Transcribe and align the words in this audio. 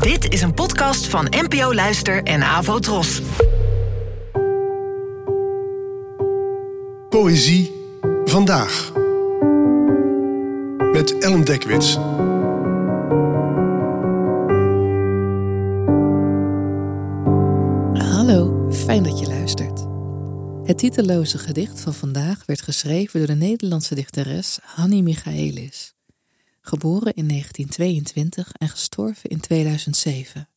Dit 0.00 0.32
is 0.32 0.42
een 0.42 0.54
podcast 0.54 1.06
van 1.06 1.26
NPO 1.30 1.74
Luister 1.74 2.22
en 2.22 2.42
Avo 2.42 2.78
Tros. 2.78 3.22
Poëzie 7.08 7.72
vandaag. 8.24 8.92
Met 10.92 11.18
Ellen 11.18 11.44
Dekwits. 11.44 11.94
Hallo, 18.14 18.68
fijn 18.72 19.02
dat 19.02 19.18
je 19.18 19.26
luistert. 19.26 19.86
Het 20.64 20.78
titelloze 20.78 21.38
gedicht 21.38 21.80
van 21.80 21.94
vandaag 21.94 22.42
werd 22.46 22.62
geschreven 22.62 23.18
door 23.18 23.28
de 23.28 23.44
Nederlandse 23.44 23.94
dichteres 23.94 24.58
Hanni 24.62 25.02
Michaelis. 25.02 25.94
Geboren 26.64 27.14
in 27.14 27.28
1922 27.28 28.52
en 28.52 28.68
gestorven 28.68 29.30
in 29.30 29.40
2007. 29.40 30.48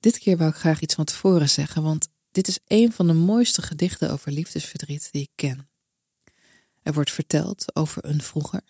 Dit 0.00 0.18
keer 0.18 0.36
wou 0.36 0.50
ik 0.50 0.56
graag 0.56 0.80
iets 0.80 0.94
van 0.94 1.04
tevoren 1.04 1.48
zeggen, 1.48 1.82
want 1.82 2.08
dit 2.30 2.48
is 2.48 2.58
een 2.66 2.92
van 2.92 3.06
de 3.06 3.12
mooiste 3.12 3.62
gedichten 3.62 4.10
over 4.10 4.32
liefdesverdriet 4.32 5.08
die 5.12 5.22
ik 5.22 5.30
ken. 5.34 5.68
Er 6.82 6.92
wordt 6.92 7.10
verteld 7.10 7.76
over 7.76 8.04
een 8.04 8.22
vroeger, 8.22 8.60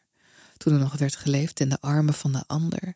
toen 0.56 0.72
er 0.72 0.78
nog 0.78 0.96
werd 0.96 1.16
geleefd 1.16 1.60
in 1.60 1.68
de 1.68 1.80
armen 1.80 2.14
van 2.14 2.32
de 2.32 2.44
ander, 2.46 2.94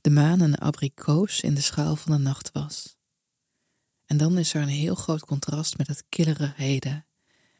de 0.00 0.10
maan 0.10 0.40
een 0.40 0.58
abrikoos 0.58 1.40
in 1.40 1.54
de 1.54 1.60
schaal 1.60 1.96
van 1.96 2.12
de 2.12 2.18
nacht 2.18 2.52
was. 2.52 2.96
En 4.06 4.16
dan 4.16 4.38
is 4.38 4.54
er 4.54 4.62
een 4.62 4.68
heel 4.68 4.94
groot 4.94 5.24
contrast 5.24 5.78
met 5.78 5.86
het 5.86 6.04
killere 6.08 6.52
heden, 6.56 7.06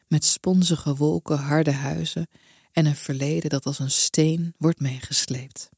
met 0.07 0.25
sponzige 0.25 0.95
wolken, 0.95 1.37
harde 1.37 1.71
huizen 1.71 2.27
en 2.71 2.85
een 2.85 2.95
verleden 2.95 3.49
dat 3.49 3.65
als 3.65 3.79
een 3.79 3.91
steen 3.91 4.53
wordt 4.57 4.79
meegesleept. 4.79 5.69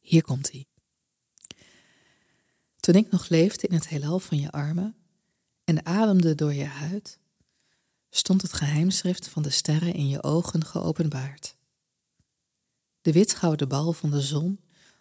Hier 0.00 0.22
komt 0.22 0.50
hij. 0.50 0.66
Toen 2.80 2.94
ik 2.94 3.10
nog 3.10 3.28
leefde 3.28 3.66
in 3.66 3.74
het 3.74 3.88
heelal 3.88 4.18
van 4.18 4.38
je 4.38 4.50
armen 4.50 4.96
en 5.64 5.86
ademde 5.86 6.34
door 6.34 6.54
je 6.54 6.64
huid, 6.64 7.18
stond 8.10 8.42
het 8.42 8.52
geheimschrift 8.52 9.28
van 9.28 9.42
de 9.42 9.50
sterren 9.50 9.94
in 9.94 10.08
je 10.08 10.22
ogen 10.22 10.64
geopenbaard. 10.64 11.56
De 13.00 13.12
witgouden 13.12 13.68
bal 13.68 13.92
van 13.92 14.10
de 14.10 14.20
zon 14.20 14.60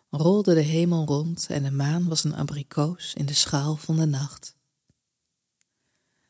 rolde 0.09 0.53
de 0.53 0.61
hemel 0.61 1.05
rond 1.05 1.47
en 1.49 1.63
de 1.63 1.71
maan 1.71 2.07
was 2.07 2.23
een 2.23 2.35
abrikoos 2.35 3.13
in 3.13 3.25
de 3.25 3.33
schaal 3.33 3.75
van 3.75 3.97
de 3.97 4.05
nacht. 4.05 4.55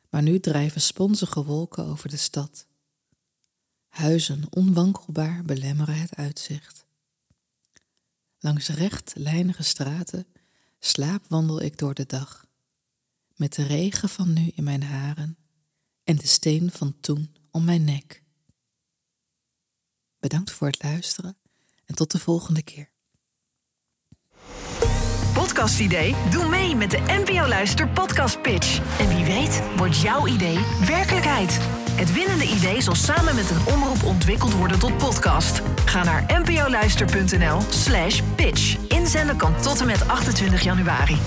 Maar 0.10 0.22
nu 0.22 0.40
drijven 0.40 0.82
sponzige 0.82 1.44
wolken 1.44 1.86
over 1.86 2.10
de 2.10 2.18
stad. 2.18 2.68
Huizen 3.98 4.44
onwankelbaar 4.50 5.44
belemmeren 5.44 6.00
het 6.00 6.16
uitzicht. 6.16 6.86
Langs 8.40 8.68
rechtlijnige 8.68 9.64
straten 9.64 10.28
slaapwandel 10.80 11.62
ik 11.62 11.78
door 11.78 11.94
de 11.94 12.06
dag, 12.06 12.46
met 13.36 13.54
de 13.54 13.64
regen 13.64 14.10
van 14.10 14.34
nu 14.34 14.52
in 14.56 14.64
mijn 14.64 14.84
haren 14.84 15.38
en 16.04 16.16
de 16.16 16.28
steen 16.28 16.72
van 16.72 17.00
toen 17.00 17.36
om 17.52 17.64
mijn 17.64 17.84
nek. 17.84 18.24
Bedankt 20.20 20.52
voor 20.52 20.68
het 20.68 20.84
luisteren 20.84 21.38
en 21.86 21.96
tot 21.96 22.12
de 22.12 22.20
volgende 22.20 22.62
keer. 22.62 22.90
Podcastidee? 25.34 26.16
Doe 26.30 26.50
mee 26.50 26.76
met 26.76 26.92
de 26.92 27.00
NPO 27.08 27.48
Luister 27.48 27.90
Podcast 27.90 28.42
Pitch. 28.42 29.00
En 29.00 29.08
wie 29.08 29.26
weet 29.26 29.62
wordt 29.78 30.02
jouw 30.02 30.28
idee 30.28 30.58
werkelijkheid. 30.86 31.86
Het 31.98 32.14
winnende 32.14 32.44
idee 32.44 32.82
zal 32.82 32.96
samen 32.96 33.36
met 33.36 33.50
een 33.50 33.74
omroep 33.74 34.04
ontwikkeld 34.04 34.54
worden 34.54 34.80
tot 34.80 34.98
podcast. 34.98 35.62
Ga 35.86 36.04
naar 36.04 36.42
npoluister.nl 36.42 37.62
slash 37.70 38.22
pitch. 38.36 38.78
Inzenden 38.88 39.38
kan 39.38 39.62
tot 39.62 39.80
en 39.82 39.86
met 39.86 40.08
28 40.08 40.62
januari. 40.62 41.18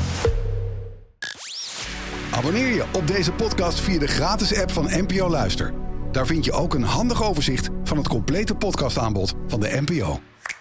Abonneer 2.30 2.74
je 2.74 2.84
op 2.92 3.06
deze 3.06 3.32
podcast 3.32 3.80
via 3.80 3.98
de 3.98 4.06
gratis 4.06 4.60
app 4.60 4.70
van 4.70 4.90
NPO 4.90 5.28
Luister. 5.28 5.72
Daar 6.12 6.26
vind 6.26 6.44
je 6.44 6.52
ook 6.52 6.74
een 6.74 6.82
handig 6.82 7.22
overzicht 7.22 7.68
van 7.84 7.96
het 7.96 8.08
complete 8.08 8.54
podcastaanbod 8.54 9.34
van 9.46 9.60
de 9.60 9.82
NPO. 9.86 10.20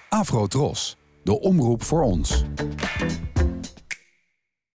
Afro 0.09 0.47
Tros, 0.47 0.97
de 1.23 1.39
omroep 1.39 1.83
voor 1.83 2.01
ons. 2.01 2.43